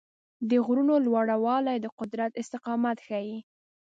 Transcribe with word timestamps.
د 0.49 0.51
غرونو 0.65 0.93
لوړوالی 1.05 1.77
د 1.81 1.87
قدرت 1.99 2.31
استقامت 2.41 2.97
ښيي. 3.07 3.37